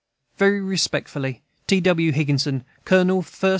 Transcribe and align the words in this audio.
Very 0.37 0.61
respectfully, 0.61 1.43
T. 1.67 1.79
W. 1.79 2.11
HIGGINSON, 2.11 2.63
Colonel 2.85 3.21
1st 3.21 3.43
S. 3.43 3.49